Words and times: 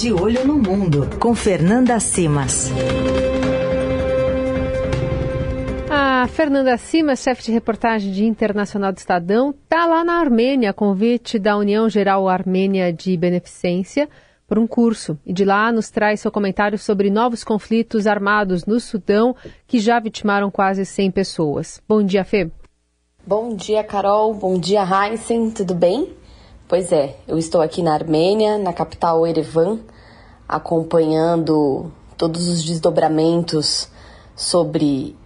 De 0.00 0.12
Olho 0.12 0.46
no 0.46 0.56
Mundo, 0.56 1.10
com 1.18 1.34
Fernanda 1.34 1.98
Simas. 1.98 2.70
A 5.90 6.28
Fernanda 6.28 6.76
Simas, 6.76 7.18
chefe 7.18 7.42
de 7.42 7.50
reportagem 7.50 8.12
de 8.12 8.24
Internacional 8.24 8.92
do 8.92 8.98
Estadão, 8.98 9.50
está 9.50 9.86
lá 9.86 10.04
na 10.04 10.20
Armênia, 10.20 10.70
a 10.70 10.72
convite 10.72 11.36
da 11.36 11.56
União 11.56 11.88
Geral 11.88 12.28
Armênia 12.28 12.92
de 12.92 13.16
Beneficência, 13.16 14.08
por 14.46 14.56
um 14.56 14.68
curso. 14.68 15.18
E 15.26 15.32
de 15.32 15.44
lá 15.44 15.72
nos 15.72 15.90
traz 15.90 16.20
seu 16.20 16.30
comentário 16.30 16.78
sobre 16.78 17.10
novos 17.10 17.42
conflitos 17.42 18.06
armados 18.06 18.66
no 18.66 18.78
Sudão, 18.78 19.34
que 19.66 19.80
já 19.80 19.98
vitimaram 19.98 20.48
quase 20.48 20.86
100 20.86 21.10
pessoas. 21.10 21.82
Bom 21.88 22.04
dia, 22.04 22.22
Fê. 22.24 22.48
Bom 23.26 23.52
dia, 23.56 23.82
Carol. 23.82 24.32
Bom 24.32 24.60
dia, 24.60 24.84
Heisen. 24.84 25.50
Tudo 25.50 25.74
bem? 25.74 26.16
Pois 26.68 26.92
é, 26.92 27.16
eu 27.26 27.38
estou 27.38 27.62
aqui 27.62 27.80
na 27.80 27.94
Armênia, 27.94 28.58
na 28.58 28.74
capital 28.74 29.26
Erevan, 29.26 29.78
acompanhando 30.46 31.90
todos 32.14 32.46
os 32.46 32.62
desdobramentos 32.62 33.88
sobre 34.36 35.16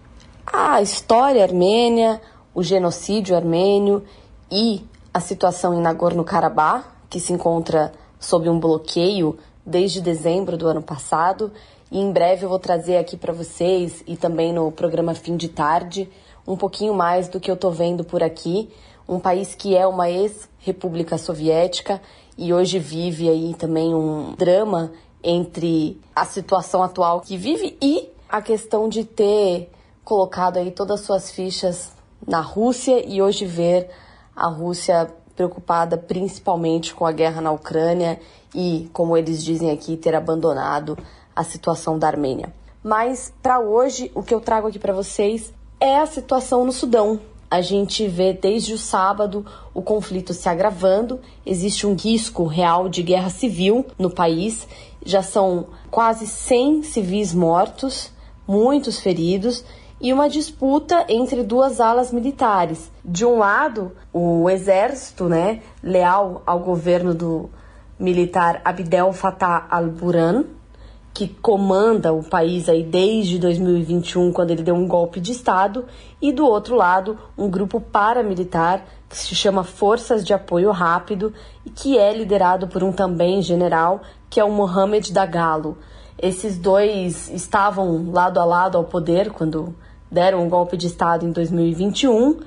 a 0.47 0.81
história 0.81 1.43
armênia, 1.43 2.21
o 2.55 2.63
genocídio 2.63 3.35
armênio 3.35 4.05
e 4.49 4.87
a 5.13 5.19
situação 5.19 5.73
em 5.73 5.81
Nagorno-Karabakh, 5.81 6.85
que 7.09 7.19
se 7.19 7.33
encontra 7.33 7.91
sob 8.17 8.47
um 8.47 8.57
bloqueio 8.57 9.37
desde 9.65 9.99
dezembro 9.99 10.55
do 10.55 10.65
ano 10.65 10.81
passado. 10.81 11.51
E 11.91 11.99
em 11.99 12.09
breve 12.09 12.45
eu 12.45 12.49
vou 12.49 12.57
trazer 12.57 12.95
aqui 12.95 13.17
para 13.17 13.33
vocês 13.33 14.01
e 14.07 14.15
também 14.15 14.53
no 14.53 14.71
programa 14.71 15.13
Fim 15.13 15.35
de 15.35 15.49
Tarde 15.49 16.09
um 16.47 16.55
pouquinho 16.55 16.93
mais 16.93 17.27
do 17.27 17.39
que 17.39 17.49
eu 17.49 17.55
estou 17.55 17.71
vendo 17.71 18.03
por 18.03 18.23
aqui 18.23 18.69
um 19.07 19.19
país 19.19 19.55
que 19.55 19.75
é 19.75 19.85
uma 19.85 20.09
ex-república 20.09 21.17
soviética 21.17 22.01
e 22.37 22.53
hoje 22.53 22.79
vive 22.79 23.29
aí 23.29 23.53
também 23.53 23.93
um 23.93 24.33
drama 24.35 24.91
entre 25.23 25.99
a 26.15 26.25
situação 26.25 26.83
atual 26.83 27.21
que 27.21 27.37
vive 27.37 27.77
e 27.81 28.09
a 28.27 28.41
questão 28.41 28.89
de 28.89 29.03
ter 29.03 29.69
colocado 30.03 30.57
aí 30.57 30.71
todas 30.71 30.99
as 30.99 31.05
suas 31.05 31.31
fichas 31.31 31.91
na 32.27 32.41
Rússia 32.41 33.03
e 33.05 33.21
hoje 33.21 33.45
ver 33.45 33.89
a 34.35 34.47
Rússia 34.47 35.09
preocupada 35.35 35.97
principalmente 35.97 36.93
com 36.93 37.05
a 37.05 37.11
guerra 37.11 37.41
na 37.41 37.51
Ucrânia 37.51 38.19
e, 38.53 38.89
como 38.93 39.17
eles 39.17 39.43
dizem 39.43 39.71
aqui, 39.71 39.97
ter 39.97 40.15
abandonado 40.15 40.97
a 41.35 41.43
situação 41.43 41.97
da 41.97 42.07
Armênia. 42.07 42.53
Mas 42.83 43.33
para 43.41 43.59
hoje, 43.59 44.11
o 44.13 44.21
que 44.21 44.33
eu 44.33 44.41
trago 44.41 44.67
aqui 44.67 44.77
para 44.77 44.93
vocês 44.93 45.53
é 45.79 45.97
a 45.97 46.05
situação 46.05 46.65
no 46.65 46.71
Sudão, 46.71 47.19
a 47.53 47.61
gente 47.61 48.07
vê 48.07 48.33
desde 48.33 48.73
o 48.73 48.79
sábado 48.79 49.45
o 49.75 49.81
conflito 49.83 50.33
se 50.33 50.49
agravando, 50.49 51.19
existe 51.45 51.85
um 51.85 51.93
risco 51.93 52.47
real 52.47 52.89
de 52.89 53.03
guerra 53.03 53.29
civil 53.29 53.85
no 53.95 54.09
país, 54.09 54.67
já 55.05 55.21
são 55.21 55.67
quase 55.91 56.25
100 56.25 56.81
civis 56.81 57.31
mortos, 57.31 58.09
muitos 58.47 58.99
feridos 58.99 59.63
e 60.01 60.11
uma 60.11 60.27
disputa 60.27 61.05
entre 61.07 61.43
duas 61.43 61.79
alas 61.79 62.11
militares. 62.11 62.91
De 63.05 63.23
um 63.23 63.37
lado, 63.37 63.91
o 64.11 64.49
exército, 64.49 65.29
né, 65.29 65.61
leal 65.83 66.41
ao 66.47 66.59
governo 66.59 67.13
do 67.13 67.51
militar 67.99 68.63
Abdel 68.65 69.13
Fattah 69.13 69.67
al-Burhan, 69.69 70.45
que 71.13 71.27
comanda 71.27 72.11
o 72.11 72.23
país 72.23 72.67
aí 72.67 72.83
desde 72.83 73.37
2021, 73.37 74.31
quando 74.31 74.49
ele 74.49 74.63
deu 74.63 74.73
um 74.73 74.87
golpe 74.87 75.19
de 75.19 75.31
Estado, 75.31 75.85
e 76.19 76.31
do 76.31 76.45
outro 76.45 76.75
lado, 76.75 77.17
um 77.37 77.47
grupo 77.49 77.79
paramilitar 77.79 78.83
que 79.07 79.15
se 79.15 79.35
chama 79.35 79.63
Forças 79.63 80.25
de 80.25 80.33
Apoio 80.33 80.71
Rápido 80.71 81.31
e 81.63 81.69
que 81.69 81.97
é 81.99 82.11
liderado 82.11 82.67
por 82.67 82.83
um 82.83 82.91
também 82.91 83.43
general, 83.43 84.01
que 84.27 84.39
é 84.39 84.43
o 84.43 84.51
Mohamed 84.51 85.13
Dagalo. 85.13 85.77
Esses 86.17 86.57
dois 86.57 87.29
estavam 87.29 88.11
lado 88.11 88.39
a 88.39 88.45
lado 88.45 88.77
ao 88.77 88.83
poder 88.83 89.29
quando 89.31 89.75
deram 90.11 90.43
um 90.43 90.49
golpe 90.49 90.75
de 90.75 90.87
Estado 90.87 91.25
em 91.25 91.31
2021 91.31 92.39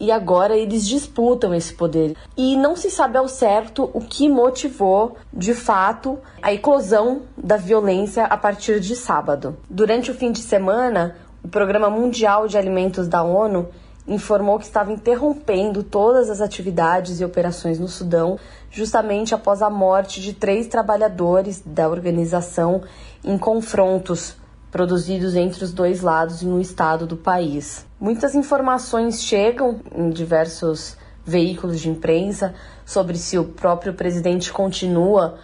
e 0.00 0.10
agora 0.10 0.56
eles 0.56 0.88
disputam 0.88 1.54
esse 1.54 1.74
poder. 1.74 2.16
E 2.34 2.56
não 2.56 2.74
se 2.74 2.90
sabe 2.90 3.18
ao 3.18 3.28
certo 3.28 3.90
o 3.92 4.00
que 4.00 4.28
motivou, 4.30 5.16
de 5.30 5.52
fato, 5.52 6.18
a 6.40 6.52
eclosão 6.52 7.22
da 7.36 7.58
violência 7.58 8.24
a 8.24 8.36
partir 8.36 8.80
de 8.80 8.96
sábado. 8.96 9.58
Durante 9.68 10.10
o 10.10 10.14
fim 10.14 10.32
de 10.32 10.40
semana, 10.40 11.16
o 11.44 11.48
Programa 11.48 11.90
Mundial 11.90 12.48
de 12.48 12.56
Alimentos 12.56 13.06
da 13.06 13.22
ONU 13.22 13.68
informou 14.08 14.58
que 14.58 14.64
estava 14.64 14.90
interrompendo 14.90 15.82
todas 15.82 16.30
as 16.30 16.40
atividades 16.40 17.20
e 17.20 17.24
operações 17.24 17.78
no 17.78 17.86
Sudão, 17.86 18.38
justamente 18.70 19.34
após 19.34 19.60
a 19.62 19.68
morte 19.68 20.20
de 20.20 20.32
três 20.32 20.66
trabalhadores 20.66 21.62
da 21.64 21.88
organização 21.88 22.82
em 23.22 23.36
confrontos 23.36 24.39
produzidos 24.70 25.34
entre 25.34 25.64
os 25.64 25.72
dois 25.72 26.00
lados 26.00 26.42
no 26.42 26.60
estado 26.60 27.06
do 27.06 27.16
país. 27.16 27.86
Muitas 28.00 28.34
informações 28.34 29.22
chegam 29.22 29.80
em 29.94 30.10
diversos 30.10 30.96
veículos 31.24 31.80
de 31.80 31.88
imprensa 31.88 32.54
sobre 32.84 33.16
se 33.18 33.38
o 33.38 33.44
próprio 33.44 33.94
presidente 33.94 34.52
continua 34.52 35.38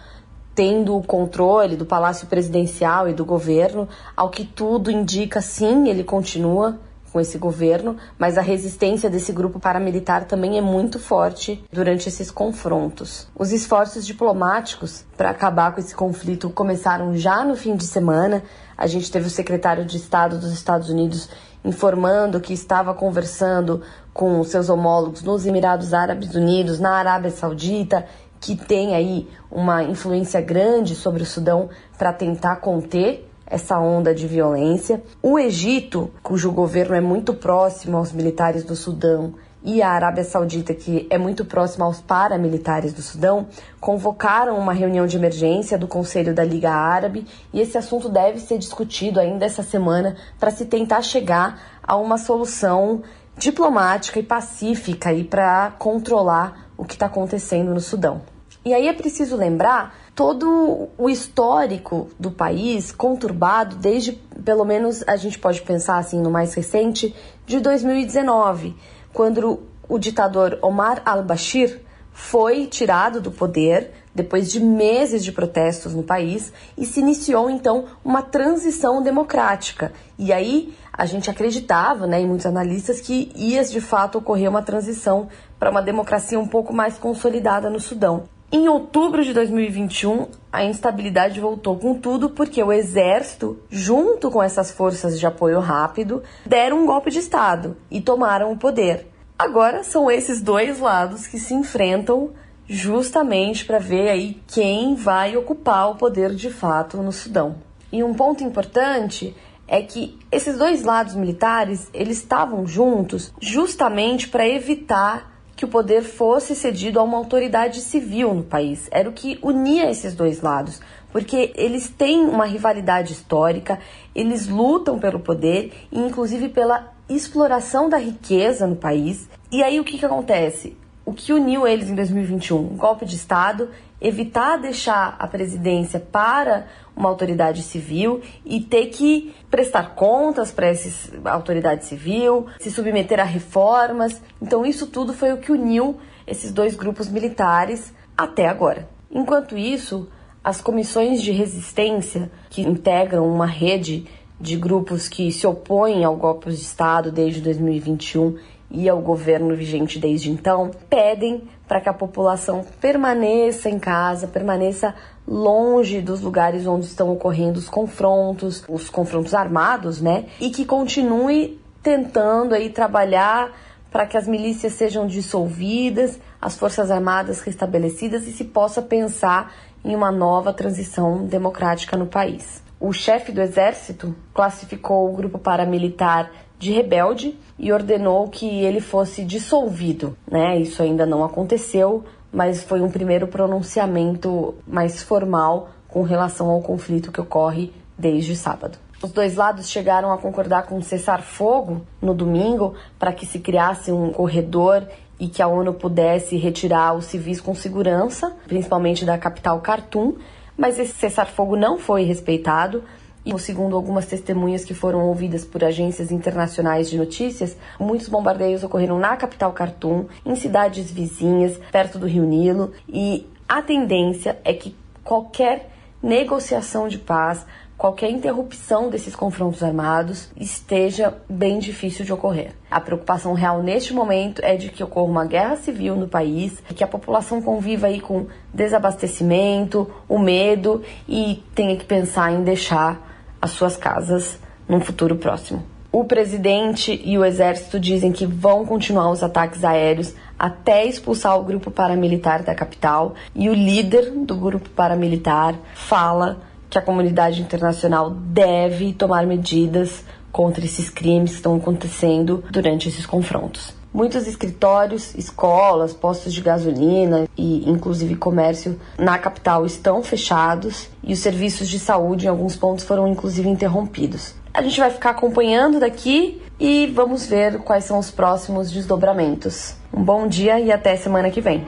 tendo 0.55 0.97
o 0.97 1.03
controle 1.03 1.75
do 1.75 1.85
Palácio 1.85 2.25
Presidencial 2.27 3.07
e 3.07 3.13
do 3.13 3.23
governo. 3.23 3.87
Ao 4.15 4.29
que 4.29 4.43
tudo 4.43 4.89
indica, 4.89 5.39
sim, 5.39 5.87
ele 5.87 6.03
continua 6.03 6.79
com 7.17 7.21
esse 7.21 7.39
governo, 7.39 7.97
mas 8.19 8.37
a 8.37 8.41
resistência 8.41 9.09
desse 9.09 9.33
grupo 9.33 9.59
paramilitar 9.59 10.25
também 10.25 10.55
é 10.55 10.61
muito 10.61 10.99
forte 10.99 11.65
durante 11.73 12.07
esses 12.07 12.29
confrontos. 12.29 13.27
Os 13.35 13.51
esforços 13.51 14.05
diplomáticos 14.05 15.03
para 15.17 15.31
acabar 15.31 15.73
com 15.73 15.79
esse 15.79 15.95
conflito 15.95 16.47
começaram 16.51 17.15
já 17.15 17.43
no 17.43 17.55
fim 17.55 17.75
de 17.75 17.85
semana. 17.85 18.43
A 18.77 18.85
gente 18.85 19.11
teve 19.11 19.25
o 19.25 19.31
secretário 19.31 19.83
de 19.83 19.97
Estado 19.97 20.37
dos 20.37 20.51
Estados 20.51 20.91
Unidos 20.91 21.27
informando 21.65 22.39
que 22.39 22.53
estava 22.53 22.93
conversando 22.93 23.81
com 24.13 24.43
seus 24.43 24.69
homólogos 24.69 25.23
nos 25.23 25.47
Emirados 25.47 25.95
Árabes 25.95 26.35
Unidos, 26.35 26.79
na 26.79 26.91
Arábia 26.91 27.31
Saudita, 27.31 28.05
que 28.39 28.55
tem 28.55 28.93
aí 28.93 29.27
uma 29.49 29.83
influência 29.83 30.39
grande 30.39 30.93
sobre 30.93 31.23
o 31.23 31.25
Sudão 31.25 31.67
para 31.97 32.13
tentar 32.13 32.57
conter 32.57 33.27
essa 33.49 33.79
onda 33.79 34.13
de 34.13 34.27
violência. 34.27 35.01
O 35.21 35.39
Egito, 35.39 36.11
cujo 36.21 36.51
governo 36.51 36.95
é 36.95 37.01
muito 37.01 37.33
próximo 37.33 37.97
aos 37.97 38.11
militares 38.11 38.63
do 38.63 38.75
Sudão, 38.75 39.33
e 39.63 39.81
a 39.81 39.89
Arábia 39.89 40.23
Saudita, 40.23 40.73
que 40.73 41.05
é 41.09 41.17
muito 41.17 41.43
próxima 41.43 41.85
aos 41.85 41.99
paramilitares 41.99 42.93
do 42.93 43.01
Sudão, 43.01 43.47
convocaram 43.81 44.57
uma 44.57 44.71
reunião 44.71 45.05
de 45.05 45.17
emergência 45.17 45.77
do 45.77 45.87
Conselho 45.87 46.33
da 46.33 46.43
Liga 46.43 46.71
Árabe 46.71 47.27
e 47.51 47.59
esse 47.59 47.77
assunto 47.77 48.07
deve 48.07 48.39
ser 48.39 48.57
discutido 48.57 49.19
ainda 49.19 49.45
essa 49.45 49.63
semana 49.63 50.15
para 50.39 50.51
se 50.51 50.65
tentar 50.65 51.01
chegar 51.01 51.79
a 51.83 51.97
uma 51.97 52.17
solução 52.17 53.01
diplomática 53.37 54.19
e 54.19 54.23
pacífica 54.23 55.11
e 55.11 55.23
para 55.23 55.71
controlar 55.77 56.69
o 56.77 56.85
que 56.85 56.93
está 56.93 57.07
acontecendo 57.07 57.73
no 57.73 57.81
Sudão. 57.81 58.21
E 58.63 58.73
aí 58.73 58.87
é 58.87 58.93
preciso 58.93 59.35
lembrar 59.35 59.95
todo 60.17 60.89
o 60.97 61.07
histórico 61.07 62.09
do 62.19 62.31
país 62.31 62.91
conturbado 62.91 63.75
desde, 63.75 64.13
pelo 64.43 64.65
menos 64.65 65.03
a 65.07 65.15
gente 65.15 65.37
pode 65.37 65.61
pensar 65.61 65.99
assim 65.99 66.19
no 66.19 66.31
mais 66.31 66.55
recente, 66.55 67.15
de 67.45 67.59
2019, 67.59 68.75
quando 69.13 69.59
o 69.87 69.99
ditador 69.99 70.57
Omar 70.63 71.03
al-Bashir 71.05 71.81
foi 72.11 72.65
tirado 72.65 73.21
do 73.21 73.29
poder 73.29 73.91
depois 74.11 74.51
de 74.51 74.59
meses 74.59 75.23
de 75.23 75.31
protestos 75.31 75.93
no 75.93 76.01
país 76.01 76.51
e 76.75 76.83
se 76.83 76.99
iniciou 76.99 77.47
então 77.47 77.85
uma 78.03 78.23
transição 78.23 79.03
democrática. 79.03 79.93
E 80.17 80.33
aí 80.33 80.73
a 80.91 81.05
gente 81.05 81.29
acreditava, 81.29 82.07
né, 82.07 82.19
e 82.23 82.25
muitos 82.25 82.47
analistas, 82.47 82.99
que 82.99 83.31
ia 83.35 83.63
de 83.63 83.79
fato 83.79 84.17
ocorrer 84.17 84.49
uma 84.49 84.63
transição 84.63 85.27
para 85.59 85.69
uma 85.69 85.83
democracia 85.83 86.39
um 86.39 86.47
pouco 86.47 86.73
mais 86.73 86.97
consolidada 86.97 87.69
no 87.69 87.79
Sudão. 87.79 88.23
Em 88.49 88.69
outubro 88.69 89.25
de 89.25 89.33
2021, 89.33 90.27
a 90.49 90.63
instabilidade 90.63 91.37
voltou 91.37 91.77
com 91.77 91.95
tudo 91.95 92.29
porque 92.29 92.63
o 92.63 92.71
exército, 92.71 93.59
junto 93.69 94.31
com 94.31 94.41
essas 94.41 94.71
forças 94.71 95.19
de 95.19 95.27
apoio 95.27 95.59
rápido, 95.59 96.23
deram 96.45 96.81
um 96.81 96.85
golpe 96.85 97.11
de 97.11 97.19
Estado 97.19 97.75
e 97.91 97.99
tomaram 97.99 98.49
o 98.53 98.57
poder. 98.57 99.05
Agora 99.37 99.83
são 99.83 100.09
esses 100.09 100.41
dois 100.41 100.79
lados 100.79 101.27
que 101.27 101.37
se 101.37 101.53
enfrentam 101.53 102.29
justamente 102.65 103.65
para 103.65 103.79
ver 103.79 104.07
aí 104.07 104.41
quem 104.47 104.95
vai 104.95 105.35
ocupar 105.35 105.91
o 105.91 105.95
poder 105.95 106.33
de 106.33 106.49
fato 106.49 107.03
no 107.03 107.11
Sudão. 107.11 107.57
E 107.91 108.01
um 108.01 108.13
ponto 108.13 108.45
importante 108.45 109.35
é 109.67 109.81
que 109.81 110.17
esses 110.31 110.57
dois 110.57 110.83
lados 110.83 111.15
militares, 111.15 111.89
eles 111.93 112.19
estavam 112.19 112.65
juntos 112.65 113.33
justamente 113.41 114.29
para 114.29 114.47
evitar 114.47 115.36
que 115.57 115.65
o 115.65 115.67
poder 115.67 116.03
fosse 116.03 116.55
cedido 116.55 116.99
a 116.99 117.03
uma 117.03 117.17
autoridade 117.17 117.81
civil 117.81 118.31
no 118.31 118.43
país. 118.43 118.87
Era 118.91 119.09
o 119.09 119.13
que 119.13 119.39
unia 119.41 119.89
esses 119.89 120.13
dois 120.13 120.39
lados, 120.39 120.79
porque 121.11 121.51
eles 121.55 121.89
têm 121.89 122.21
uma 122.21 122.45
rivalidade 122.45 123.11
histórica, 123.11 123.79
eles 124.13 124.47
lutam 124.47 124.99
pelo 124.99 125.19
poder 125.19 125.73
e 125.91 125.99
inclusive 125.99 126.49
pela 126.49 126.93
exploração 127.09 127.89
da 127.89 127.97
riqueza 127.97 128.67
no 128.67 128.75
país. 128.75 129.27
E 129.51 129.63
aí 129.63 129.79
o 129.79 129.83
que, 129.83 129.97
que 129.97 130.05
acontece? 130.05 130.77
O 131.07 131.13
que 131.13 131.31
uniu 131.31 131.65
eles 131.65 131.89
em 131.89 131.95
2021? 131.95 132.57
Um 132.57 132.75
golpe 132.75 133.05
de 133.05 133.15
Estado 133.15 133.69
evitar 134.01 134.57
deixar 134.57 135.15
a 135.17 135.25
presidência 135.25 136.01
para 136.01 136.67
uma 136.93 137.07
autoridade 137.07 137.63
civil 137.63 138.21
e 138.45 138.59
ter 138.59 138.87
que 138.87 139.33
prestar 139.49 139.95
contas 139.95 140.51
para 140.51 140.67
essa 140.67 140.89
autoridade 141.23 141.85
civil, 141.85 142.47
se 142.59 142.69
submeter 142.69 143.21
a 143.21 143.23
reformas. 143.23 144.21
Então, 144.41 144.65
isso 144.65 144.85
tudo 144.85 145.13
foi 145.13 145.31
o 145.31 145.37
que 145.37 145.49
uniu 145.49 145.97
esses 146.27 146.51
dois 146.51 146.75
grupos 146.75 147.07
militares 147.07 147.93
até 148.17 148.45
agora. 148.49 148.89
Enquanto 149.09 149.57
isso, 149.57 150.09
as 150.43 150.59
comissões 150.59 151.21
de 151.21 151.31
resistência, 151.31 152.29
que 152.49 152.61
integram 152.61 153.25
uma 153.25 153.47
rede 153.47 154.05
de 154.39 154.55
grupos 154.55 155.07
que 155.07 155.31
se 155.31 155.47
opõem 155.47 156.03
ao 156.03 156.15
golpe 156.15 156.49
de 156.49 156.55
Estado 156.55 157.11
desde 157.11 157.41
2021 157.41 158.37
e 158.69 158.87
ao 158.89 158.99
governo 159.01 159.55
vigente 159.55 159.97
desde 159.97 160.29
então, 160.29 160.71
pedem 160.89 161.43
para 161.67 161.81
que 161.81 161.89
a 161.89 161.93
população 161.93 162.65
permaneça 162.79 163.69
em 163.69 163.79
casa, 163.79 164.27
permaneça 164.27 164.93
longe 165.27 166.01
dos 166.01 166.21
lugares 166.21 166.67
onde 166.67 166.85
estão 166.85 167.11
ocorrendo 167.11 167.59
os 167.59 167.69
confrontos, 167.69 168.63
os 168.67 168.89
confrontos 168.89 169.33
armados, 169.33 170.01
né? 170.01 170.25
E 170.39 170.49
que 170.49 170.65
continue 170.65 171.59
tentando 171.81 172.53
aí 172.53 172.69
trabalhar 172.69 173.51
para 173.91 174.05
que 174.05 174.17
as 174.17 174.27
milícias 174.27 174.73
sejam 174.73 175.07
dissolvidas, 175.07 176.19
as 176.41 176.57
forças 176.57 176.91
armadas 176.91 177.41
restabelecidas 177.41 178.27
e 178.27 178.33
se 178.33 178.43
possa 178.43 178.81
pensar 178.81 179.53
em 179.83 179.95
uma 179.95 180.11
nova 180.11 180.51
transição 180.51 181.25
democrática 181.25 181.95
no 181.95 182.05
país. 182.05 182.66
O 182.79 182.93
chefe 182.93 183.31
do 183.31 183.41
exército 183.41 184.15
classificou 184.33 185.09
o 185.09 185.15
grupo 185.15 185.39
paramilitar 185.39 186.31
de 186.59 186.71
rebelde 186.71 187.37
e 187.57 187.71
ordenou 187.71 188.27
que 188.29 188.47
ele 188.63 188.79
fosse 188.79 189.23
dissolvido. 189.23 190.15
Né? 190.29 190.59
Isso 190.59 190.81
ainda 190.83 191.05
não 191.05 191.23
aconteceu, 191.23 192.03
mas 192.31 192.63
foi 192.63 192.81
um 192.81 192.89
primeiro 192.89 193.27
pronunciamento 193.27 194.55
mais 194.67 195.01
formal 195.01 195.69
com 195.87 196.03
relação 196.03 196.49
ao 196.49 196.61
conflito 196.61 197.11
que 197.11 197.21
ocorre 197.21 197.71
desde 197.97 198.35
sábado. 198.35 198.77
Os 199.01 199.11
dois 199.11 199.35
lados 199.35 199.69
chegaram 199.69 200.11
a 200.11 200.17
concordar 200.17 200.63
com 200.63 200.81
cessar 200.81 201.21
fogo 201.21 201.81
no 202.01 202.13
domingo 202.13 202.73
para 202.97 203.13
que 203.13 203.25
se 203.25 203.39
criasse 203.39 203.91
um 203.91 204.11
corredor 204.11 204.87
e 205.19 205.27
que 205.27 205.41
a 205.41 205.47
ONU 205.47 205.73
pudesse 205.73 206.35
retirar 206.37 206.93
os 206.93 207.05
civis 207.05 207.41
com 207.41 207.53
segurança, 207.53 208.35
principalmente 208.47 209.05
da 209.05 209.17
capital 209.17 209.59
Khartoum, 209.61 210.15
mas 210.57 210.79
esse 210.79 210.93
cessar-fogo 210.93 211.55
não 211.55 211.77
foi 211.77 212.03
respeitado. 212.03 212.83
E, 213.25 213.33
segundo 213.37 213.75
algumas 213.75 214.05
testemunhas 214.05 214.63
que 214.63 214.73
foram 214.73 215.05
ouvidas 215.05 215.43
por 215.43 215.61
agências 215.63 216.11
internacionais 216.11 216.89
de 216.89 216.97
notícias, 216.97 217.57
muitos 217.77 218.07
bombardeios 218.07 218.63
ocorreram 218.63 218.97
na 218.97 219.17
capital 219.17 219.51
Khartoum, 219.51 220.05
em 220.25 220.35
cidades 220.35 220.89
vizinhas, 220.89 221.59
perto 221.69 221.99
do 221.99 222.07
Rio 222.07 222.23
Nilo, 222.23 222.71
e 222.87 223.27
a 223.47 223.61
tendência 223.61 224.39
é 224.45 224.53
que 224.53 224.73
qualquer 225.03 225.69
negociação 226.01 226.87
de 226.87 226.97
paz 226.97 227.45
qualquer 227.77 228.09
interrupção 228.09 228.89
desses 228.89 229.15
confrontos 229.15 229.61
armados 229.61 230.29
esteja 230.35 231.13
bem 231.29 231.59
difícil 231.59 232.03
de 232.03 232.11
ocorrer. 232.11 232.53
A 232.71 232.81
preocupação 232.81 233.33
real 233.33 233.61
neste 233.61 233.93
momento 233.93 234.41
é 234.43 234.55
de 234.55 234.69
que 234.69 234.83
ocorra 234.83 235.11
uma 235.11 235.25
guerra 235.25 235.55
civil 235.57 235.95
no 235.95 236.07
país 236.07 236.61
e 236.69 236.73
que 236.73 236.83
a 236.83 236.87
população 236.87 237.41
conviva 237.41 237.87
aí 237.87 238.01
com 238.01 238.25
desabastecimento, 238.53 239.89
o 240.09 240.17
medo 240.17 240.81
e 241.07 241.43
tenha 241.53 241.77
que 241.77 241.85
pensar 241.85 242.31
em 242.31 242.43
deixar 242.43 243.37
as 243.39 243.51
suas 243.51 243.77
casas 243.77 244.39
num 244.67 244.81
futuro 244.81 245.15
próximo. 245.15 245.63
O 245.91 246.03
presidente 246.03 246.99
e 247.03 247.17
o 247.17 247.23
exército 247.23 247.79
dizem 247.79 248.11
que 248.11 248.25
vão 248.25 248.65
continuar 248.65 249.09
os 249.09 249.23
ataques 249.23 249.63
aéreos 249.63 250.13
até 250.37 250.85
expulsar 250.85 251.39
o 251.39 251.43
grupo 251.43 251.71
paramilitar 251.71 252.43
da 252.43 252.53
capital 252.53 253.15
e 253.33 253.49
o 253.49 253.53
líder 253.53 254.11
do 254.11 254.35
grupo 254.35 254.69
paramilitar 254.69 255.55
fala 255.73 256.41
que 256.69 256.77
a 256.77 256.81
comunidade 256.81 257.41
internacional 257.41 258.09
deve 258.09 258.93
tomar 258.93 259.25
medidas 259.25 260.03
contra 260.31 260.63
esses 260.63 260.89
crimes 260.89 261.31
que 261.31 261.37
estão 261.37 261.55
acontecendo 261.55 262.43
durante 262.51 262.89
esses 262.89 263.05
confrontos. 263.05 263.73
Muitos 263.93 264.27
escritórios, 264.27 265.15
escolas, 265.15 265.93
postos 265.93 266.33
de 266.33 266.41
gasolina 266.41 267.27
e 267.35 267.67
inclusive 267.67 268.15
comércio 268.15 268.79
na 268.97 269.17
capital 269.17 269.65
estão 269.65 270.03
fechados 270.03 270.89
e 271.01 271.13
os 271.13 271.19
serviços 271.19 271.67
de 271.67 271.79
saúde 271.79 272.25
em 272.25 272.29
alguns 272.29 272.55
pontos 272.55 272.85
foram 272.85 273.07
inclusive 273.07 273.49
interrompidos. 273.49 274.35
A 274.53 274.61
gente 274.61 274.79
vai 274.79 274.91
ficar 274.91 275.11
acompanhando 275.11 275.79
daqui 275.79 276.41
e 276.59 276.87
vamos 276.87 277.25
ver 277.25 277.59
quais 277.59 277.85
são 277.85 277.97
os 277.97 278.11
próximos 278.11 278.71
desdobramentos. 278.71 279.75
Um 279.93 280.03
bom 280.03 280.27
dia 280.27 280.59
e 280.59 280.71
até 280.71 280.95
semana 280.95 281.29
que 281.29 281.41
vem. 281.41 281.65